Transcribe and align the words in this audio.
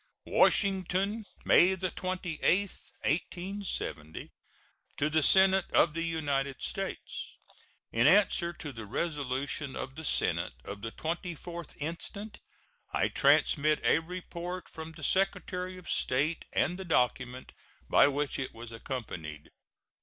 WASHINGTON, 0.25 1.27
May 1.45 1.75
28, 1.75 2.41
1870. 3.03 4.31
To 4.97 5.09
the 5.11 5.21
Senate 5.21 5.69
of 5.69 5.93
the 5.93 6.01
United 6.01 6.59
States: 6.59 7.37
In 7.91 8.07
answer 8.07 8.51
to 8.51 8.73
the 8.73 8.87
resolution 8.87 9.75
of 9.75 9.93
the 9.93 10.03
Senate 10.03 10.53
of 10.65 10.81
the 10.81 10.91
24th 10.91 11.77
instant, 11.79 12.39
I 12.91 13.09
transmit 13.09 13.79
a 13.83 13.99
report 13.99 14.67
from 14.67 14.93
the 14.93 15.03
Secretary 15.03 15.77
of 15.77 15.87
State 15.87 16.45
and 16.51 16.79
the 16.79 16.85
document 16.85 17.51
by 17.87 18.07
which 18.07 18.39
it 18.39 18.55
was 18.55 18.71
accompanied. 18.71 19.51